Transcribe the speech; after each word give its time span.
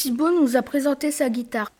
Thibaut 0.00 0.30
nous 0.30 0.56
a 0.56 0.62
présenté 0.62 1.10
sa 1.10 1.28
guitare. 1.28 1.70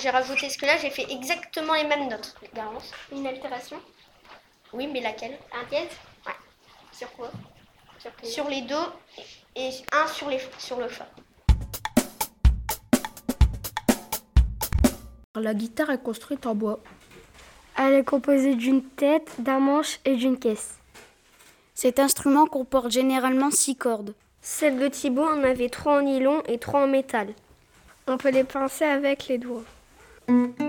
J'ai 0.00 0.10
rajouté 0.10 0.42
Parce 0.42 0.56
que 0.56 0.66
là, 0.66 0.76
j'ai 0.76 0.90
fait 0.90 1.10
exactement 1.10 1.74
les 1.74 1.84
mêmes 1.84 2.08
notes. 2.08 2.36
Garance. 2.54 2.92
Une 3.10 3.26
altération 3.26 3.80
Oui, 4.72 4.86
mais 4.86 5.00
laquelle? 5.00 5.36
Un 5.52 5.66
dièse 5.68 5.88
Ouais. 6.24 6.32
Sur 6.92 7.10
quoi? 7.12 7.30
Sur, 8.22 8.48
les 8.48 8.62
do 8.62 8.76
et 9.56 9.70
un 9.92 10.06
sur, 10.06 10.28
les, 10.28 10.40
sur 10.58 10.78
le 10.78 10.88
fa. 10.88 11.08
La 15.34 15.52
guitare 15.52 15.90
est 15.90 16.02
construite 16.02 16.46
en 16.46 16.54
bois. 16.54 16.78
Elle 17.76 17.94
est 17.94 18.04
composée 18.04 18.54
d'une 18.54 18.84
tête, 18.84 19.32
d'un 19.40 19.58
manche 19.58 19.98
et 20.04 20.14
d'une 20.14 20.38
caisse. 20.38 20.78
Cet 21.74 21.98
instrument 21.98 22.46
comporte 22.46 22.90
généralement 22.92 23.50
six 23.50 23.74
cordes. 23.76 24.14
Celle 24.42 24.78
de 24.78 24.86
Thibaut 24.88 25.26
en 25.26 25.42
avait 25.42 25.68
trois 25.68 25.98
en 25.98 26.02
nylon 26.02 26.42
et 26.46 26.58
trois 26.58 26.82
en 26.82 26.86
métal. 26.86 27.34
On 28.06 28.16
peut 28.16 28.30
les 28.30 28.44
pincer 28.44 28.84
avec 28.84 29.26
les 29.26 29.38
doigts. 29.38 29.64
Mm-hmm. 30.28 30.67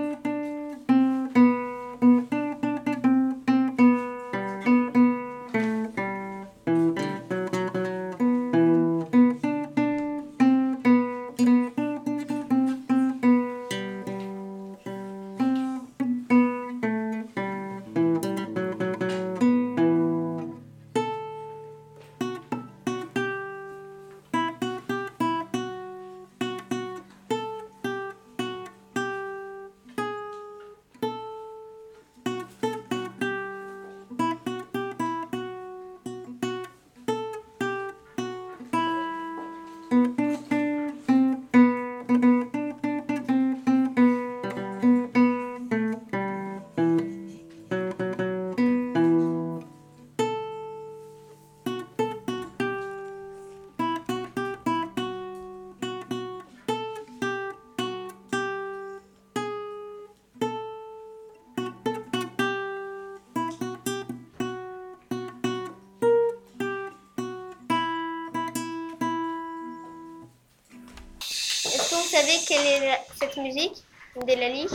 Savez 72.10 72.38
quelle 72.46 72.66
est 72.66 72.80
la- 72.90 73.00
cette 73.18 73.36
musique 73.36 73.84
Delali 74.26 74.66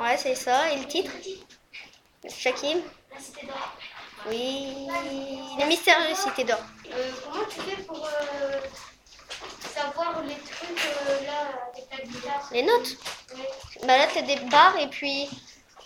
Ouais, 0.00 0.16
c'est 0.16 0.34
ça. 0.34 0.70
Et 0.72 0.78
le 0.78 0.86
titre 0.86 1.10
Shakim 2.28 2.78
Oui. 4.28 4.86
Le 5.58 5.66
mystère 5.66 5.98
de 6.08 6.14
Cité 6.14 6.44
d'Or. 6.44 6.60
Euh, 6.90 7.10
comment 7.24 7.44
tu 7.46 7.60
fais 7.60 7.82
pour 7.82 8.04
euh, 8.04 8.60
savoir 9.74 10.22
les 10.22 10.34
trucs 10.36 10.84
euh, 10.86 11.26
là 11.26 11.48
avec 11.72 11.84
la 11.90 12.04
guitare? 12.04 12.48
Les 12.52 12.62
notes 12.62 12.96
Bah 13.86 13.98
là, 13.98 14.06
t'as 14.12 14.22
des 14.22 14.36
barres 14.36 14.78
et 14.78 14.86
puis 14.88 15.28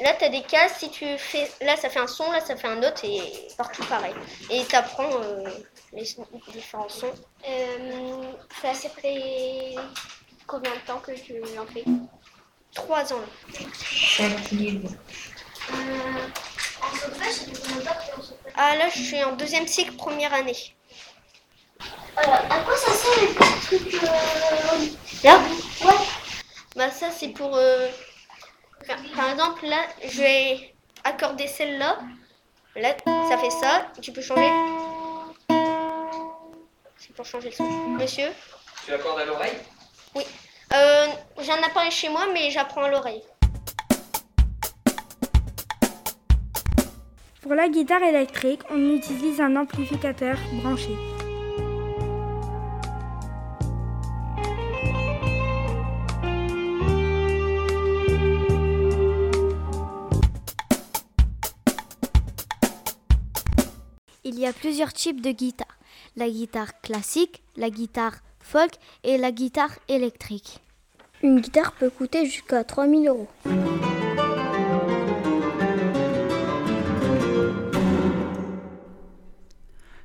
là, 0.00 0.12
t'as 0.18 0.28
des 0.28 0.42
cases. 0.42 0.78
Si 0.78 0.90
tu 0.90 1.16
fais. 1.18 1.50
Là, 1.62 1.76
ça 1.76 1.88
fait 1.88 2.00
un 2.00 2.06
son, 2.06 2.30
là, 2.32 2.40
ça 2.40 2.56
fait 2.56 2.68
un 2.68 2.82
autre 2.82 3.04
et 3.04 3.48
partout 3.56 3.84
pareil. 3.86 4.14
Et 4.50 4.64
t'apprends 4.64 5.10
euh, 5.22 5.48
les 5.92 6.06
différents 6.52 6.88
sons. 6.88 7.14
Euh, 8.66 8.72
Ça 8.72 8.74
s'est 8.74 8.88
pris 8.90 9.76
combien 10.46 10.72
de 10.72 10.78
temps 10.86 10.98
que 10.98 11.12
tu 11.12 11.34
en 11.58 11.66
fais 11.66 11.84
Trois 12.74 13.12
ans 13.12 13.20
là. 13.20 13.26
euh, 15.72 16.28
En 16.82 16.96
solfège, 16.96 17.32
ça 17.32 17.44
fait 17.44 17.62
combien 17.62 17.76
de 17.76 17.82
temps 17.84 17.94
que 17.94 18.04
tu 18.04 18.10
es 18.10 18.14
en 18.14 18.22
solfège 18.22 18.52
Ah 18.56 18.76
là, 18.76 18.88
je 18.94 19.00
suis 19.02 19.24
en 19.24 19.32
deuxième 19.32 19.66
cycle, 19.66 19.92
première 19.96 20.32
année. 20.34 20.56
Alors, 22.16 22.34
à 22.50 22.60
quoi 22.60 22.76
ça 22.76 22.92
sert 22.92 23.20
les 23.20 23.28
petits 23.28 23.66
trucs 23.66 23.94
euh... 24.02 24.06
Là 25.24 25.38
Ouais. 25.84 25.94
Bah 26.74 26.90
ça 26.90 27.10
c'est 27.10 27.28
pour... 27.28 27.54
euh, 27.56 27.88
par 29.14 29.30
exemple 29.30 29.66
là 29.66 29.80
je 30.06 30.20
vais 30.20 30.74
accorder 31.04 31.46
celle-là. 31.46 31.98
Là 32.74 32.94
ça 33.28 33.38
fait 33.38 33.50
ça. 33.50 33.86
Tu 34.00 34.12
peux 34.12 34.22
changer. 34.22 34.50
Pour 37.16 37.24
changer 37.24 37.48
le 37.48 37.54
son. 37.54 37.64
Monsieur 37.98 38.28
Tu 38.84 38.92
accordes 38.92 39.18
à 39.20 39.24
l'oreille? 39.24 39.56
Euh, 40.16 41.06
J'ai 41.40 41.52
un 41.52 41.62
appareil 41.62 41.90
chez 41.90 42.08
moi 42.08 42.26
mais 42.32 42.50
j'apprends 42.50 42.82
à 42.82 42.90
l'oreille. 42.90 43.22
Pour 47.40 47.54
la 47.54 47.68
guitare 47.68 48.02
électrique, 48.02 48.60
on 48.70 48.94
utilise 48.94 49.40
un 49.40 49.54
amplificateur 49.56 50.36
branché. 50.54 50.90
Il 64.24 64.38
y 64.40 64.46
a 64.46 64.52
plusieurs 64.52 64.92
types 64.92 65.20
de 65.20 65.30
guitares. 65.30 65.65
La 66.18 66.30
guitare 66.30 66.80
classique, 66.80 67.42
la 67.58 67.68
guitare 67.68 68.22
folk 68.40 68.72
et 69.04 69.18
la 69.18 69.32
guitare 69.32 69.78
électrique. 69.86 70.60
Une 71.22 71.40
guitare 71.42 71.72
peut 71.72 71.90
coûter 71.90 72.24
jusqu'à 72.24 72.64
3000 72.64 73.06
euros. 73.06 73.28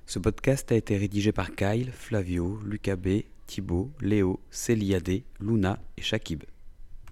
Ce 0.06 0.20
podcast 0.20 0.70
a 0.74 0.76
été 0.76 0.98
rédigé 0.98 1.32
par 1.32 1.56
Kyle, 1.56 1.94
Flavio, 1.94 2.60
Lucas 2.66 2.98
B, 2.98 3.22
Thibaut, 3.48 3.90
Léo, 4.02 4.42
Céliade, 4.50 5.22
Luna 5.40 5.80
et 5.96 6.02
Shakib. 6.02 6.44